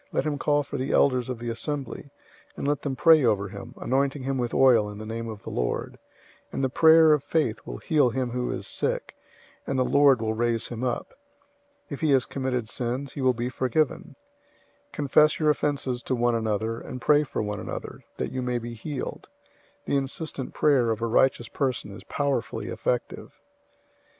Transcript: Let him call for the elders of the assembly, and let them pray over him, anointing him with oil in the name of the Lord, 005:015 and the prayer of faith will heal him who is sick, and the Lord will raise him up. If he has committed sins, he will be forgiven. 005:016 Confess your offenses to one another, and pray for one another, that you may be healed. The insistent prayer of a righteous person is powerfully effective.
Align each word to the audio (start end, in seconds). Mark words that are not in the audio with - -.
Let 0.11 0.23
him 0.25 0.39
call 0.39 0.63
for 0.63 0.77
the 0.77 0.91
elders 0.93 1.29
of 1.29 1.37
the 1.37 1.49
assembly, 1.51 2.09
and 2.57 2.67
let 2.67 2.81
them 2.81 2.95
pray 2.95 3.23
over 3.23 3.49
him, 3.49 3.75
anointing 3.77 4.23
him 4.23 4.39
with 4.39 4.51
oil 4.51 4.89
in 4.89 4.97
the 4.97 5.05
name 5.05 5.29
of 5.29 5.43
the 5.43 5.51
Lord, 5.51 5.99
005:015 6.45 6.53
and 6.53 6.63
the 6.63 6.69
prayer 6.69 7.13
of 7.13 7.23
faith 7.23 7.59
will 7.67 7.77
heal 7.77 8.09
him 8.09 8.31
who 8.31 8.49
is 8.51 8.65
sick, 8.65 9.15
and 9.67 9.77
the 9.77 9.85
Lord 9.85 10.19
will 10.19 10.33
raise 10.33 10.69
him 10.69 10.83
up. 10.83 11.13
If 11.87 12.01
he 12.01 12.09
has 12.13 12.25
committed 12.25 12.67
sins, 12.67 13.13
he 13.13 13.21
will 13.21 13.35
be 13.35 13.49
forgiven. 13.49 14.15
005:016 14.89 14.91
Confess 14.93 15.39
your 15.39 15.51
offenses 15.51 16.01
to 16.01 16.15
one 16.15 16.33
another, 16.33 16.79
and 16.81 16.99
pray 16.99 17.23
for 17.23 17.43
one 17.43 17.59
another, 17.59 18.03
that 18.17 18.31
you 18.31 18.41
may 18.41 18.57
be 18.57 18.73
healed. 18.73 19.27
The 19.85 19.97
insistent 19.97 20.55
prayer 20.55 20.89
of 20.89 21.03
a 21.03 21.05
righteous 21.05 21.47
person 21.47 21.91
is 21.91 22.03
powerfully 22.05 22.69
effective. 22.69 23.39